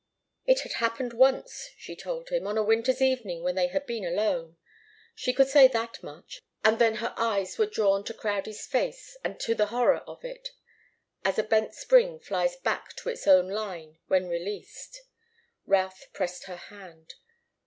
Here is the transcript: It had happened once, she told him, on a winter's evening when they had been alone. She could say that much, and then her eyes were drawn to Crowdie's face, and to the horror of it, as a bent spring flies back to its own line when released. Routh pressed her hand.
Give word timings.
It 0.47 0.61
had 0.61 0.71
happened 0.73 1.13
once, 1.13 1.69
she 1.77 1.95
told 1.95 2.29
him, 2.29 2.47
on 2.47 2.57
a 2.57 2.63
winter's 2.63 3.03
evening 3.03 3.43
when 3.43 3.53
they 3.53 3.67
had 3.67 3.85
been 3.85 4.03
alone. 4.03 4.57
She 5.13 5.31
could 5.31 5.47
say 5.47 5.67
that 5.67 6.01
much, 6.01 6.41
and 6.63 6.79
then 6.79 6.95
her 6.95 7.13
eyes 7.17 7.59
were 7.59 7.67
drawn 7.67 8.03
to 8.05 8.13
Crowdie's 8.15 8.65
face, 8.65 9.15
and 9.23 9.39
to 9.41 9.53
the 9.53 9.67
horror 9.67 9.99
of 10.07 10.25
it, 10.25 10.49
as 11.23 11.37
a 11.37 11.43
bent 11.43 11.75
spring 11.75 12.19
flies 12.19 12.55
back 12.55 12.95
to 12.95 13.09
its 13.09 13.27
own 13.27 13.47
line 13.47 13.99
when 14.07 14.27
released. 14.27 15.03
Routh 15.67 16.07
pressed 16.13 16.45
her 16.45 16.55
hand. 16.57 17.13